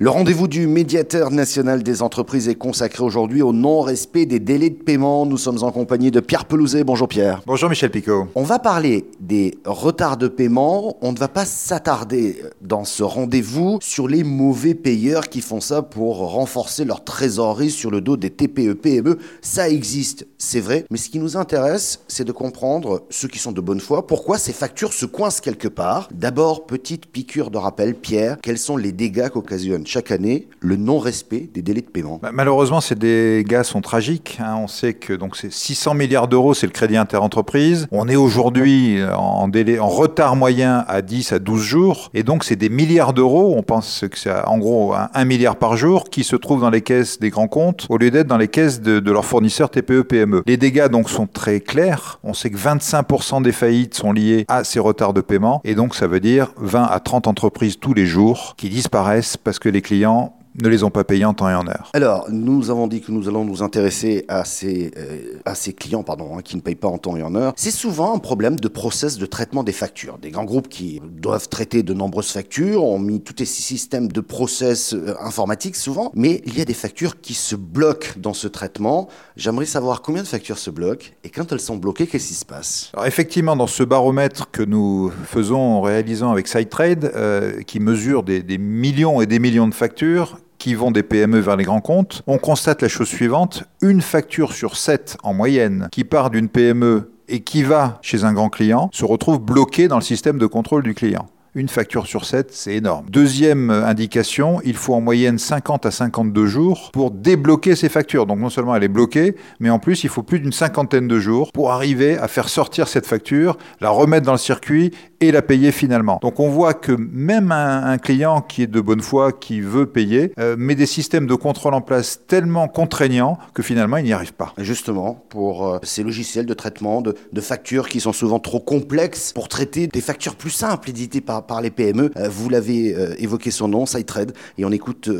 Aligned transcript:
Le 0.00 0.10
rendez-vous 0.10 0.46
du 0.46 0.68
médiateur 0.68 1.32
national 1.32 1.82
des 1.82 2.02
entreprises 2.02 2.48
est 2.48 2.54
consacré 2.54 3.02
aujourd'hui 3.02 3.42
au 3.42 3.52
non-respect 3.52 4.26
des 4.26 4.38
délais 4.38 4.70
de 4.70 4.76
paiement. 4.76 5.26
Nous 5.26 5.38
sommes 5.38 5.64
en 5.64 5.72
compagnie 5.72 6.12
de 6.12 6.20
Pierre 6.20 6.44
Pelouzet. 6.44 6.84
Bonjour 6.84 7.08
Pierre. 7.08 7.42
Bonjour 7.46 7.68
Michel 7.68 7.90
Picot. 7.90 8.28
On 8.36 8.44
va 8.44 8.60
parler 8.60 9.06
des 9.18 9.58
retards 9.64 10.16
de 10.16 10.28
paiement. 10.28 10.96
On 11.00 11.10
ne 11.10 11.18
va 11.18 11.26
pas 11.26 11.44
s'attarder 11.44 12.40
dans 12.60 12.84
ce 12.84 13.02
rendez-vous 13.02 13.80
sur 13.82 14.06
les 14.06 14.22
mauvais 14.22 14.74
payeurs 14.74 15.28
qui 15.28 15.40
font 15.40 15.60
ça 15.60 15.82
pour 15.82 16.18
renforcer 16.30 16.84
leur 16.84 17.02
trésorerie 17.02 17.72
sur 17.72 17.90
le 17.90 18.00
dos 18.00 18.16
des 18.16 18.30
TPE, 18.30 18.74
PME. 18.74 19.18
Ça 19.42 19.68
existe, 19.68 20.28
c'est 20.38 20.60
vrai. 20.60 20.84
Mais 20.92 20.98
ce 20.98 21.10
qui 21.10 21.18
nous 21.18 21.36
intéresse, 21.36 22.04
c'est 22.06 22.22
de 22.22 22.30
comprendre, 22.30 23.02
ceux 23.10 23.26
qui 23.26 23.40
sont 23.40 23.50
de 23.50 23.60
bonne 23.60 23.80
foi, 23.80 24.06
pourquoi 24.06 24.38
ces 24.38 24.52
factures 24.52 24.92
se 24.92 25.06
coincent 25.06 25.40
quelque 25.40 25.66
part. 25.66 26.08
D'abord, 26.14 26.66
petite 26.66 27.06
piqûre 27.06 27.50
de 27.50 27.58
rappel, 27.58 27.96
Pierre, 27.96 28.36
quels 28.40 28.58
sont 28.58 28.76
les 28.76 28.92
dégâts 28.92 29.28
qu'occasionne 29.28 29.86
chaque 29.88 30.10
année 30.10 30.48
le 30.60 30.76
non-respect 30.76 31.48
des 31.54 31.62
délais 31.62 31.80
de 31.80 31.86
paiement 31.86 32.20
bah, 32.22 32.30
Malheureusement, 32.32 32.82
ces 32.82 32.94
dégâts 32.94 33.62
sont 33.62 33.80
tragiques. 33.80 34.38
Hein. 34.38 34.56
On 34.62 34.68
sait 34.68 34.92
que 34.92 35.14
donc 35.14 35.36
c'est 35.36 35.50
600 35.50 35.94
milliards 35.94 36.28
d'euros, 36.28 36.52
c'est 36.52 36.66
le 36.66 36.72
crédit 36.72 36.98
interentreprise. 36.98 37.86
On 37.90 38.06
est 38.06 38.16
aujourd'hui 38.16 39.00
euh, 39.00 39.14
en 39.16 39.48
délai, 39.48 39.78
en 39.78 39.88
retard 39.88 40.36
moyen 40.36 40.84
à 40.88 41.00
10 41.00 41.32
à 41.32 41.38
12 41.38 41.62
jours, 41.62 42.10
et 42.12 42.22
donc 42.22 42.44
c'est 42.44 42.56
des 42.56 42.68
milliards 42.68 43.14
d'euros. 43.14 43.54
On 43.56 43.62
pense 43.62 44.04
que 44.10 44.18
c'est 44.18 44.30
en 44.44 44.58
gros 44.58 44.94
un, 44.94 45.24
milliard 45.24 45.56
par 45.56 45.76
jour 45.76 46.10
qui 46.10 46.22
se 46.22 46.36
trouve 46.36 46.60
dans 46.60 46.70
les 46.70 46.82
caisses 46.82 47.18
des 47.18 47.30
grands 47.30 47.48
comptes 47.48 47.86
au 47.88 47.96
lieu 47.96 48.10
d'être 48.10 48.26
dans 48.26 48.36
les 48.36 48.48
caisses 48.48 48.82
de, 48.82 49.00
de 49.00 49.12
leurs 49.12 49.24
fournisseurs 49.24 49.70
TPE-PME. 49.70 50.38
E. 50.38 50.42
Les 50.46 50.58
dégâts 50.58 50.88
donc 50.88 51.08
sont 51.08 51.26
très 51.26 51.60
clairs. 51.60 52.18
On 52.22 52.34
sait 52.34 52.50
que 52.50 52.58
25% 52.58 53.42
des 53.42 53.52
faillites 53.52 53.94
sont 53.94 54.12
liées 54.12 54.44
à 54.48 54.64
ces 54.64 54.80
retards 54.80 55.14
de 55.14 55.22
paiement, 55.22 55.62
et 55.64 55.74
donc 55.74 55.94
ça 55.94 56.06
veut 56.06 56.20
dire 56.20 56.52
20 56.58 56.84
à 56.84 57.00
30 57.00 57.26
entreprises 57.26 57.78
tous 57.78 57.94
les 57.94 58.06
jours 58.06 58.54
qui 58.58 58.68
disparaissent 58.68 59.38
parce 59.38 59.58
que 59.58 59.70
les 59.70 59.77
clients 59.80 60.32
ne 60.60 60.68
les 60.68 60.84
ont 60.84 60.90
pas 60.90 61.04
payés 61.04 61.24
en 61.24 61.34
temps 61.34 61.48
et 61.48 61.54
en 61.54 61.66
heure. 61.66 61.90
Alors, 61.94 62.26
nous 62.30 62.70
avons 62.70 62.86
dit 62.86 63.00
que 63.00 63.12
nous 63.12 63.28
allons 63.28 63.44
nous 63.44 63.62
intéresser 63.62 64.24
à 64.28 64.44
ces, 64.44 64.90
euh, 64.96 65.38
à 65.44 65.54
ces 65.54 65.72
clients 65.72 66.02
pardon, 66.02 66.36
hein, 66.36 66.42
qui 66.42 66.56
ne 66.56 66.60
payent 66.60 66.74
pas 66.74 66.88
en 66.88 66.98
temps 66.98 67.16
et 67.16 67.22
en 67.22 67.34
heure. 67.34 67.52
C'est 67.56 67.70
souvent 67.70 68.14
un 68.14 68.18
problème 68.18 68.56
de 68.56 68.68
process 68.68 69.18
de 69.18 69.26
traitement 69.26 69.62
des 69.62 69.72
factures. 69.72 70.18
Des 70.18 70.30
grands 70.30 70.44
groupes 70.44 70.68
qui 70.68 71.00
doivent 71.04 71.48
traiter 71.48 71.82
de 71.82 71.94
nombreuses 71.94 72.30
factures 72.30 72.84
ont 72.84 72.98
mis 72.98 73.20
tous 73.20 73.34
ces 73.38 73.44
systèmes 73.44 74.08
de 74.08 74.20
process 74.20 74.94
euh, 74.94 75.14
informatiques 75.20 75.76
souvent, 75.76 76.10
mais 76.14 76.42
il 76.46 76.58
y 76.58 76.60
a 76.60 76.64
des 76.64 76.74
factures 76.74 77.20
qui 77.20 77.34
se 77.34 77.56
bloquent 77.56 78.08
dans 78.16 78.34
ce 78.34 78.48
traitement. 78.48 79.08
J'aimerais 79.36 79.66
savoir 79.66 80.02
combien 80.02 80.22
de 80.22 80.28
factures 80.28 80.58
se 80.58 80.70
bloquent 80.70 81.06
et 81.24 81.30
quand 81.30 81.52
elles 81.52 81.60
sont 81.60 81.76
bloquées, 81.76 82.06
qu'est-ce 82.06 82.28
qui 82.28 82.34
se 82.34 82.44
passe? 82.44 82.90
Alors 82.94 83.06
effectivement, 83.06 83.56
dans 83.56 83.66
ce 83.66 83.82
baromètre 83.82 84.50
que 84.50 84.62
nous 84.62 85.12
faisons 85.24 85.58
en 85.58 85.80
réalisant 85.80 86.32
avec 86.32 86.48
SideTrade, 86.48 87.12
euh, 87.14 87.62
qui 87.62 87.80
mesure 87.80 88.22
des, 88.22 88.42
des 88.42 88.58
millions 88.58 89.20
et 89.20 89.26
des 89.26 89.38
millions 89.38 89.68
de 89.68 89.74
factures, 89.74 90.38
qui 90.58 90.74
vont 90.74 90.90
des 90.90 91.02
PME 91.02 91.38
vers 91.38 91.56
les 91.56 91.64
grands 91.64 91.80
comptes, 91.80 92.22
on 92.26 92.38
constate 92.38 92.82
la 92.82 92.88
chose 92.88 93.08
suivante, 93.08 93.64
une 93.80 94.02
facture 94.02 94.52
sur 94.52 94.76
7 94.76 95.16
en 95.22 95.32
moyenne 95.34 95.88
qui 95.90 96.04
part 96.04 96.30
d'une 96.30 96.48
PME 96.48 97.12
et 97.28 97.40
qui 97.40 97.62
va 97.62 97.98
chez 98.02 98.24
un 98.24 98.32
grand 98.32 98.48
client 98.48 98.88
se 98.92 99.04
retrouve 99.04 99.40
bloquée 99.40 99.88
dans 99.88 99.96
le 99.96 100.02
système 100.02 100.38
de 100.38 100.46
contrôle 100.46 100.82
du 100.82 100.94
client. 100.94 101.28
Une 101.54 101.68
facture 101.68 102.06
sur 102.06 102.26
7, 102.26 102.52
c'est 102.52 102.74
énorme. 102.74 103.06
Deuxième 103.08 103.70
indication, 103.70 104.60
il 104.64 104.76
faut 104.76 104.94
en 104.94 105.00
moyenne 105.00 105.38
50 105.38 105.86
à 105.86 105.90
52 105.90 106.46
jours 106.46 106.90
pour 106.92 107.10
débloquer 107.10 107.74
ces 107.74 107.88
factures. 107.88 108.26
Donc 108.26 108.38
non 108.38 108.50
seulement 108.50 108.76
elle 108.76 108.84
est 108.84 108.88
bloquée, 108.88 109.34
mais 109.58 109.70
en 109.70 109.78
plus 109.78 110.04
il 110.04 110.10
faut 110.10 110.22
plus 110.22 110.40
d'une 110.40 110.52
cinquantaine 110.52 111.08
de 111.08 111.18
jours 111.18 111.52
pour 111.52 111.72
arriver 111.72 112.18
à 112.18 112.28
faire 112.28 112.50
sortir 112.50 112.86
cette 112.86 113.06
facture, 113.06 113.56
la 113.80 113.88
remettre 113.88 114.26
dans 114.26 114.32
le 114.32 114.38
circuit 114.38 114.92
et 115.20 115.32
la 115.32 115.42
payer 115.42 115.72
finalement. 115.72 116.18
Donc 116.22 116.38
on 116.38 116.48
voit 116.48 116.74
que 116.74 116.92
même 116.92 117.50
un, 117.50 117.98
client 117.98 118.40
qui 118.40 118.62
est 118.62 118.66
de 118.66 118.80
bonne 118.80 119.00
foi, 119.00 119.32
qui 119.32 119.60
veut 119.60 119.86
payer, 119.86 120.32
euh, 120.38 120.54
met 120.56 120.74
des 120.74 120.86
systèmes 120.86 121.26
de 121.26 121.34
contrôle 121.34 121.74
en 121.74 121.80
place 121.80 122.20
tellement 122.26 122.68
contraignants 122.68 123.38
que 123.54 123.62
finalement 123.62 123.96
il 123.96 124.04
n'y 124.04 124.12
arrive 124.12 124.34
pas. 124.34 124.52
Justement, 124.58 125.24
pour 125.28 125.66
euh, 125.66 125.78
ces 125.82 126.02
logiciels 126.02 126.46
de 126.46 126.54
traitement 126.54 127.00
de, 127.00 127.14
de, 127.32 127.40
factures 127.40 127.88
qui 127.88 128.00
sont 128.00 128.12
souvent 128.12 128.38
trop 128.38 128.60
complexes 128.60 129.32
pour 129.32 129.48
traiter 129.48 129.86
des 129.86 130.00
factures 130.00 130.36
plus 130.36 130.50
simples 130.50 130.90
éditées 130.90 131.20
par, 131.20 131.37
par 131.46 131.60
les 131.60 131.70
PME, 131.70 132.10
euh, 132.16 132.28
vous 132.28 132.48
l'avez 132.48 132.94
évoqué 133.18 133.50
son 133.50 133.68
nom, 133.68 133.86
SideTrade, 133.86 134.32
et 134.56 134.64
on 134.64 134.70
écoute 134.70 135.10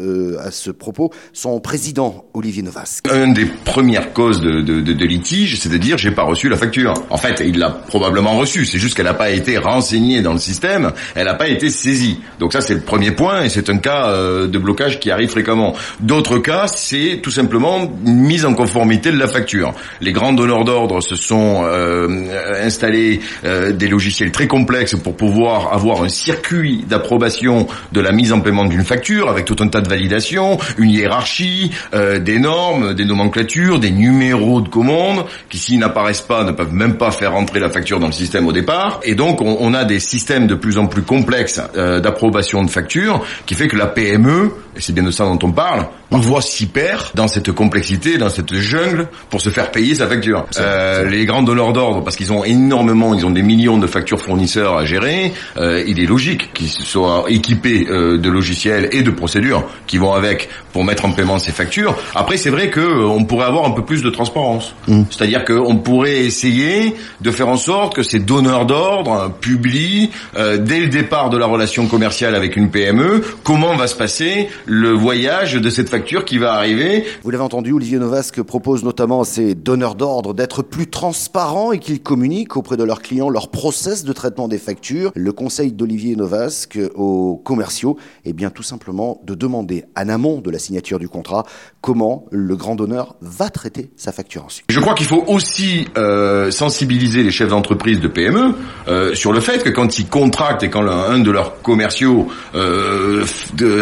à 0.41 0.51
ce 0.51 0.71
propos 0.71 1.11
son 1.33 1.61
président 1.61 2.25
Olivier 2.35 2.63
Novas. 2.63 3.01
Une 3.13 3.33
des 3.33 3.47
premières 3.47 4.13
causes 4.13 4.41
de, 4.41 4.61
de, 4.61 4.81
de, 4.81 4.93
de 4.93 5.05
litige, 5.05 5.59
c'est 5.61 5.69
de 5.69 5.77
dire 5.77 5.99
j'ai 5.99 6.11
pas 6.11 6.23
reçu 6.23 6.49
la 6.49 6.57
facture. 6.57 6.95
En 7.11 7.17
fait, 7.17 7.43
il 7.45 7.59
l'a 7.59 7.71
probablement 7.71 8.37
reçue, 8.37 8.65
c'est 8.65 8.79
juste 8.79 8.97
qu'elle 8.97 9.07
n'a 9.07 9.15
pas 9.15 9.31
été 9.31 9.59
renseignée 9.59 10.23
dans 10.23 10.33
le 10.33 10.39
système, 10.39 10.93
elle 11.15 11.27
n'a 11.27 11.35
pas 11.35 11.49
été 11.49 11.71
saisie. 11.71 12.21
Donc 12.39 12.53
ça 12.53 12.61
c'est 12.61 12.75
le 12.75 12.81
premier 12.81 13.13
point 13.13 13.43
et 13.43 13.49
c'est 13.49 13.71
un 13.71 13.79
cas 13.79 14.09
euh, 14.09 14.47
de 14.47 14.59
blocage 14.59 15.01
qui 15.01 15.11
arrive 15.11 15.29
fréquemment. 15.29 15.75
D'autres 16.01 16.39
cas, 16.39 16.67
c'est 16.69 17.21
tout 17.23 17.31
simplement 17.31 17.91
une 18.05 18.21
mise 18.21 18.45
en 18.45 18.55
conformité 18.55 19.11
de 19.11 19.19
la 19.19 19.29
facture. 19.29 19.75
Les 20.01 20.13
grands 20.13 20.33
donneurs 20.33 20.65
d'ordre 20.65 21.01
se 21.01 21.17
sont 21.17 21.63
euh, 21.65 22.65
installés 22.65 23.21
euh, 23.45 23.73
des 23.73 23.89
logiciels 23.89 24.33
très 24.33 24.47
complexes 24.47 24.97
pour 24.97 25.17
pouvoir 25.17 25.73
avoir 25.73 26.03
un 26.03 26.08
circuit 26.09 26.85
d'approbation 26.89 27.67
de 27.93 28.01
la 28.01 28.13
mise 28.13 28.33
en 28.33 28.41
paiement 28.41 28.65
d'une 28.65 28.85
facture 28.85 29.29
avec 29.29 29.45
tout 29.45 29.57
un 29.61 29.69
tas 29.69 29.81
de 29.81 29.89
validations, 29.89 30.59
une 30.79 30.91
hiérarchie, 30.91 31.71
des 31.93 32.39
normes, 32.39 32.95
des 32.95 33.05
nomenclatures, 33.05 33.79
des 33.79 33.91
numéros 33.91 34.61
de 34.61 34.69
commande 34.69 35.25
qui 35.49 35.59
s'ils 35.59 35.79
n'apparaissent 35.79 36.21
pas 36.23 36.45
ne 36.45 36.53
peuvent 36.53 36.73
même 36.73 36.97
pas 36.97 37.11
faire 37.11 37.35
entrer 37.35 37.61
la 37.61 37.71
facture 37.71 38.01
dans 38.01 38.07
le 38.07 38.13
système 38.13 38.47
au 38.47 38.53
départ. 38.53 39.01
Et 39.03 39.15
donc 39.15 39.41
on, 39.41 39.57
on 39.61 39.75
a 39.75 39.85
des 39.85 40.01
systèmes 40.01 40.47
de 40.47 40.55
plus 40.55 40.79
en 40.79 40.87
plus 40.87 41.03
complexes 41.03 41.61
euh, 41.77 42.01
d'approbation 42.01 42.63
de 42.65 42.71
factures 42.71 43.25
qui 43.47 43.55
fait 43.55 43.69
que 43.69 43.77
la 43.77 43.87
PME, 43.87 44.53
et 44.77 44.81
c'est 44.81 44.93
bien 44.93 45.05
de 45.05 45.11
ça 45.11 45.25
dont 45.25 45.39
on 45.43 45.53
parle, 45.53 45.87
parfois 46.11 46.41
s'y 46.41 46.67
perd 46.67 47.11
dans 47.15 47.29
cette 47.29 47.53
complexité, 47.53 48.19
dans 48.19 48.31
cette 48.31 48.55
jungle 48.55 49.09
pour 49.31 49.41
se 49.41 49.51
faire 49.51 49.71
payer 49.71 49.95
sa 49.95 50.07
facture. 50.07 50.47
Euh, 50.59 51.09
les 51.09 51.27
grands 51.27 51.43
donneurs 51.43 51.73
d'ordre, 51.73 52.03
parce 52.03 52.17
qu'ils 52.17 52.33
ont 52.33 52.45
énormément, 52.45 53.15
ils 53.15 53.27
ont 53.27 53.31
des 53.31 53.43
millions 53.43 53.79
de 53.79 53.87
factures 53.87 54.21
fournisseurs 54.21 54.77
à 54.77 54.85
gérer, 54.85 55.33
euh, 55.57 55.85
il 55.87 56.01
est 56.01 56.07
logique 56.07 56.53
qu'ils 56.53 56.71
soient 56.71 57.25
équipés 57.29 57.85
de 57.85 58.31
logiciels 58.31 58.89
et 58.93 59.03
de 59.03 59.11
procédures 59.11 59.65
qui 59.87 59.99
vont 59.99 60.13
avec 60.13 60.49
pour 60.73 60.85
mettre 60.85 61.05
en 61.05 61.13
paiement 61.13 61.39
ces 61.39 61.53
factures. 61.53 61.97
Après, 62.15 62.37
c'est 62.37 62.51
vrai 62.51 62.71
que 62.71 63.05
on 63.05 63.25
pourrait 63.25 63.47
avoir 63.47 63.65
un 63.65 63.71
peu 63.71 63.85
plus 63.85 64.03
de 64.03 64.11
transparence. 64.11 64.75
Mmh. 64.87 65.03
C'est-à-dire 65.11 65.45
qu'on 65.45 65.77
pourrait 65.77 66.25
essayer 66.25 66.95
de 67.21 67.31
faire 67.31 67.49
en 67.49 67.57
sorte 67.57 67.95
que 67.95 68.03
ces 68.03 68.21
donneurs 68.21 68.67
d'ordre 68.67 69.33
publics 69.41 70.13
euh, 70.37 70.59
dès 70.59 70.81
le 70.81 70.89
départ 70.89 71.31
de 71.31 71.39
la 71.39 71.47
relation 71.47 71.87
commerciale 71.87 72.35
avec 72.35 72.57
une 72.57 72.71
PME, 72.71 73.23
comment 73.43 73.77
va 73.77 73.87
se 73.87 73.97
passer 73.97 74.49
le 74.67 74.91
voyage 74.91 75.55
de 75.55 75.71
cette 75.71 75.89
facture 75.89 75.98
qui 76.03 76.39
va 76.39 76.55
arriver. 76.55 77.05
Vous 77.23 77.31
l'avez 77.31 77.45
entendu, 77.45 77.73
Olivier 77.73 77.99
Novasque 77.99 78.43
propose 78.43 78.85
notamment 78.85 79.23
à 79.23 79.25
ses 79.25 79.55
donneurs 79.55 79.95
d'ordre 79.95 80.35
d'être 80.35 80.63
plus 80.63 80.89
transparents 80.89 81.73
et 81.73 81.79
qu'ils 81.79 82.03
communiquent 82.03 82.57
auprès 82.57 82.77
de 82.77 82.85
leurs 82.85 83.03
clients 83.03 83.29
leur 83.29 83.51
process 83.51 84.05
de 84.05 84.13
traitement 84.13 84.49
des 84.49 84.59
factures. 84.59 85.13
Le 85.15 85.33
conseil 85.33 85.73
d'Olivier 85.73 86.17
Novasque 86.17 86.79
aux 86.95 87.37
commerciaux 87.45 87.97
est 88.25 88.33
bien 88.33 88.51
tout 88.51 88.63
simplement 88.63 89.21
de 89.25 89.35
demander 89.35 89.85
en 89.97 90.09
amont 90.09 90.41
de 90.41 90.51
la 90.51 90.59
signature 90.59 90.99
du 90.99 91.09
contrat 91.09 91.45
comment 91.81 92.27
le 92.31 92.57
grand 92.57 92.75
donneur 92.75 93.17
va 93.21 93.51
traiter 93.51 93.91
sa 93.97 94.13
facture 94.13 94.45
ensuite. 94.45 94.67
Je 94.69 94.81
crois 94.81 94.95
qu'il 94.95 95.07
faut 95.07 95.25
aussi 95.27 95.89
euh, 95.97 96.51
sensibiliser 96.51 97.23
les 97.23 97.31
chefs 97.31 97.49
d'entreprise 97.49 98.01
de 98.01 98.09
PME 98.09 98.55
euh, 98.89 99.15
sur 99.15 99.33
le 99.33 99.41
fait 99.41 99.63
que 99.63 99.71
quand 99.71 99.99
ils 99.99 100.09
contractent 100.09 100.63
et 100.63 100.71
quand 100.71 100.87
un 100.89 101.19
de 101.19 101.31
leurs 101.31 101.63
commerciaux 101.63 102.29
euh, 102.55 103.25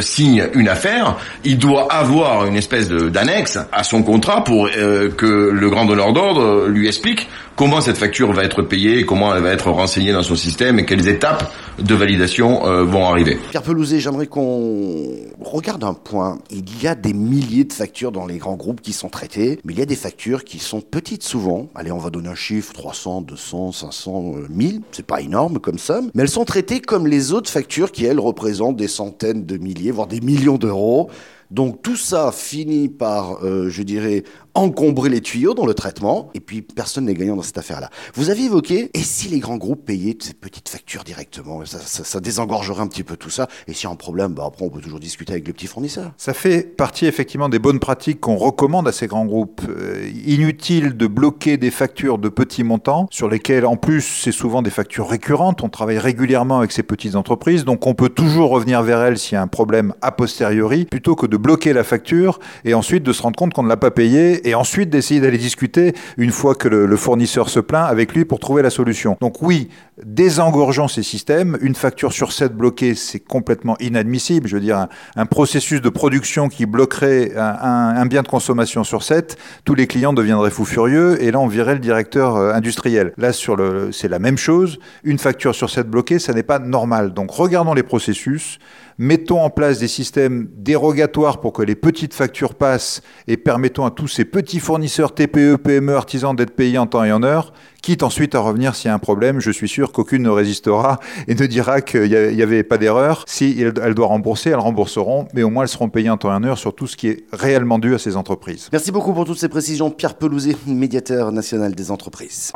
signe 0.00 0.49
une 0.55 0.69
affaire, 0.69 1.16
il 1.44 1.59
doit 1.59 1.93
avoir 1.93 2.06
une 2.47 2.56
espèce 2.56 2.89
d'annexe 2.89 3.59
à 3.72 3.83
son 3.83 4.03
contrat 4.03 4.44
pour 4.44 4.69
euh, 4.77 5.11
que 5.11 5.50
le 5.53 5.71
grand 5.71 5.84
donneur 5.84 6.12
d'ordre 6.12 6.67
lui 6.67 6.87
explique 6.87 7.28
comment 7.56 7.81
cette 7.81 7.97
facture 7.97 8.33
va 8.33 8.44
être 8.44 8.62
payée, 8.62 9.05
comment 9.05 9.34
elle 9.34 9.43
va 9.43 9.50
être 9.50 9.71
renseignée 9.71 10.12
dans 10.12 10.22
son 10.22 10.37
système 10.37 10.78
et 10.78 10.84
quelles 10.84 11.09
étapes 11.09 11.50
de 11.78 11.94
validation 11.94 12.67
euh, 12.67 12.85
vont 12.85 13.06
arriver. 13.06 13.38
Pierre 13.50 13.62
Pelouzet, 13.62 13.99
j'aimerais 13.99 14.26
qu'on 14.26 15.11
regarde 15.41 15.85
un 15.85 15.94
point. 15.94 16.38
Il 16.50 16.82
y 16.82 16.87
a 16.87 16.94
des 16.94 17.12
milliers 17.12 17.64
de 17.64 17.73
factures 17.73 18.12
dans 18.12 18.26
les 18.26 18.38
grands 18.38 18.56
groupes 18.56 18.81
qui 18.81 18.93
sont 18.93 19.09
traitées, 19.09 19.59
mais 19.64 19.73
il 19.73 19.79
y 19.79 19.82
a 19.82 19.87
des 19.87 19.97
factures 19.97 20.44
qui 20.44 20.59
sont 20.59 20.81
petites 20.81 21.23
souvent. 21.23 21.69
Allez, 21.75 21.93
on 21.93 21.99
va 21.99 22.11
donner 22.11 22.29
un 22.29 22.35
chiffre, 22.35 22.73
300, 22.73 23.23
200, 23.23 23.73
500, 23.73 24.35
1000, 24.50 24.82
c'est 24.93 25.06
pas 25.06 25.20
énorme 25.20 25.59
comme 25.59 25.79
somme, 25.79 26.11
mais 26.14 26.23
elles 26.23 26.29
sont 26.29 26.44
traitées 26.44 26.81
comme 26.81 27.06
les 27.06 27.32
autres 27.32 27.50
factures 27.50 27.91
qui, 27.91 28.05
elles, 28.05 28.20
représentent 28.20 28.76
des 28.76 28.88
centaines 28.88 29.47
de 29.47 29.56
milliers, 29.56 29.91
voire 29.91 30.06
des 30.06 30.20
millions 30.20 30.59
d'euros. 30.59 31.11
Donc 31.50 31.82
tout 31.82 31.96
ça 31.96 32.32
finit 32.32 32.88
par, 32.88 33.44
euh, 33.44 33.69
je 33.69 33.82
dirais, 33.82 34.25
encombrer 34.56 35.10
les 35.10 35.20
tuyaux 35.20 35.54
dans 35.54 35.66
le 35.66 35.75
traitement, 35.75 36.31
et 36.34 36.40
puis 36.40 36.62
personne 36.62 37.04
n'est 37.04 37.14
gagnant 37.14 37.37
dans 37.37 37.43
cette 37.43 37.58
affaire-là. 37.58 37.90
Vous 38.14 38.31
avez 38.31 38.44
évoqué, 38.44 38.90
et 38.94 39.02
si 39.02 39.28
les 39.28 39.38
grands 39.38 39.58
groupes 39.58 39.84
payaient 39.84 40.16
ces 40.19 40.32
petites 40.32 40.70
factures 40.70 41.04
directement, 41.04 41.60
ça, 41.66 42.20
désengorgerait 42.20 42.81
un 42.81 42.87
petit 42.87 43.02
peu 43.02 43.16
tout 43.16 43.28
ça, 43.28 43.48
et 43.69 43.75
s'il 43.75 43.84
y 43.84 43.87
a 43.87 43.93
un 43.93 43.96
problème, 43.96 44.32
bah 44.32 44.44
après 44.46 44.64
on 44.64 44.70
peut 44.70 44.81
toujours 44.81 44.98
discuter 44.98 45.34
avec 45.34 45.46
les 45.46 45.52
petits 45.52 45.66
fournisseurs. 45.66 46.12
Ça 46.16 46.32
fait 46.32 46.62
partie 46.62 47.04
effectivement 47.04 47.50
des 47.50 47.58
bonnes 47.58 47.81
pratiques 47.81 48.20
qu'on 48.20 48.37
recommande 48.37 48.88
à 48.88 48.92
ces 48.92 49.06
grands 49.06 49.26
groupes. 49.26 49.60
Euh, 49.69 50.10
inutile 50.25 50.96
de 50.96 51.06
bloquer 51.06 51.58
des 51.58 51.70
factures 51.70 52.16
de 52.16 52.31
petits 52.31 52.64
montants, 52.64 53.08
sur 53.10 53.28
lesquelles 53.28 53.66
en 53.66 53.76
plus 53.76 54.00
c'est 54.00 54.32
souvent 54.32 54.62
des 54.62 54.70
factures 54.70 55.08
récurrentes, 55.08 55.62
on 55.62 55.69
travaille 55.69 55.99
régulièrement 55.99 56.58
avec 56.58 56.72
ces 56.72 56.82
petites 56.82 57.14
entreprises, 57.14 57.66
donc 57.66 57.87
on 57.87 57.94
peut 57.94 58.08
toujours 58.08 58.50
revenir 58.50 58.82
vers 58.82 59.02
elles 59.02 59.19
s'il 59.19 59.34
y 59.34 59.37
a 59.37 59.42
un 59.42 59.49
problème 59.49 59.92
a 60.00 60.12
posteriori, 60.12 60.87
plutôt 60.87 61.14
que 61.14 61.26
de 61.26 61.36
bloquer 61.37 61.73
la 61.73 61.85
facture 61.85 62.38
et 62.65 62.75
ensuite 62.75 63.03
de 63.03 63.12
se 63.12 63.23
rendre 63.23 63.37
compte 63.37 63.55
qu'on 63.55 63.62
ne 63.62 63.69
l'a 63.69 63.77
pas 63.77 63.91
payée 63.91 64.49
et 64.49 64.55
ensuite 64.55 64.91
d'essayer 64.91 65.21
d'aller 65.21 65.38
discuter 65.38 65.94
une 66.17 66.31
fois 66.31 66.55
que 66.55 66.69
le, 66.69 66.97
fournisseur 66.97 67.49
se 67.49 67.61
plaint 67.61 67.88
avec 67.88 68.15
lui 68.15 68.25
pour 68.25 68.41
trouver 68.41 68.62
la 68.62 68.71
solution. 68.71 69.17
Donc 69.21 69.43
oui, 69.43 69.69
désengorgeons 70.05 70.88
ces 70.88 71.03
systèmes. 71.03 71.59
Une 71.61 71.75
facture 71.75 72.12
sur 72.12 72.33
7 72.33 72.55
bloquée, 72.55 72.94
c'est 72.94 73.21
complètement 73.21 73.77
inadmissible. 73.81 74.49
Je 74.49 74.56
veux 74.56 74.62
dire, 74.62 74.87
un, 75.15 75.27
processus 75.27 75.81
de 75.81 75.88
production 75.88 76.49
qui 76.49 76.67
bloquerait 76.67 77.33
un, 77.37 78.06
bien 78.06 78.23
de 78.23 78.29
consommation 78.29 78.85
sur 78.85 79.03
7, 79.03 79.37
tous 79.65 79.75
les 79.75 79.87
clients 79.87 80.12
deviendraient 80.12 80.50
fous 80.50 80.65
furieux 80.65 81.23
et 81.23 81.31
là 81.31 81.41
on 81.41 81.49
virait 81.49 81.75
le 81.75 81.81
directeur 81.81 82.37
euh, 82.37 82.53
industriel. 82.53 83.12
Là, 83.19 83.33
sur 83.33 83.56
le, 83.56 83.93
c'est 83.93 84.09
la 84.09 84.19
même 84.19 84.38
chose. 84.38 84.79
Une 85.05 85.19
facture 85.19 85.55
sur 85.55 85.71
7 85.71 85.88
bloquée, 85.88 86.19
ça 86.19 86.33
n'est 86.33 86.43
pas 86.43 86.59
normal. 86.59 87.12
Donc 87.12 87.31
regardons 87.31 87.75
les 87.75 87.83
processus 87.83 88.59
mettons 88.98 89.43
en 89.43 89.50
place 89.50 89.78
des 89.78 89.88
systèmes 89.88 90.48
dérogatoires 90.56 91.40
pour 91.40 91.52
que 91.52 91.62
les 91.62 91.75
petites 91.75 92.14
factures 92.14 92.54
passent 92.54 93.02
et 93.26 93.37
permettons 93.37 93.84
à 93.84 93.90
tous 93.90 94.08
ces 94.08 94.25
petits 94.25 94.60
fournisseurs 94.60 95.14
TPE, 95.14 95.56
PME, 95.56 95.94
artisans 95.94 96.34
d'être 96.34 96.54
payés 96.54 96.78
en 96.78 96.87
temps 96.87 97.04
et 97.04 97.12
en 97.12 97.22
heure, 97.22 97.52
quitte 97.82 98.02
ensuite 98.02 98.34
à 98.34 98.40
revenir 98.40 98.75
s'il 98.75 98.88
y 98.88 98.90
a 98.90 98.94
un 98.94 98.98
problème. 98.98 99.40
Je 99.40 99.50
suis 99.50 99.69
sûr 99.69 99.93
qu'aucune 99.93 100.22
ne 100.22 100.31
résistera 100.31 100.98
et 101.28 101.34
ne 101.34 101.46
dira 101.46 101.81
qu'il 101.81 102.08
n'y 102.10 102.43
avait 102.43 102.62
pas 102.62 102.78
d'erreur. 102.78 103.25
Si 103.26 103.56
elle 103.60 103.94
doit 103.94 104.06
rembourser, 104.06 104.50
elles 104.50 104.56
rembourseront, 104.56 105.28
mais 105.34 105.42
au 105.42 105.50
moins 105.50 105.64
elles 105.64 105.69
seront 105.69 105.88
payées 105.88 106.10
en 106.10 106.16
temps 106.16 106.32
et 106.32 106.34
en 106.34 106.44
heure 106.44 106.58
sur 106.58 106.75
tout 106.75 106.87
ce 106.87 106.96
qui 106.96 107.08
est 107.08 107.25
réellement 107.32 107.78
dû 107.78 107.94
à 107.94 107.99
ces 107.99 108.16
entreprises. 108.16 108.69
Merci 108.72 108.92
beaucoup 108.92 109.12
pour 109.12 109.25
toutes 109.25 109.38
ces 109.38 109.49
précisions. 109.49 109.90
Pierre 109.90 110.14
Pelouzet, 110.14 110.56
médiateur 110.66 111.32
national 111.32 111.75
des 111.75 111.90
entreprises. 111.90 112.52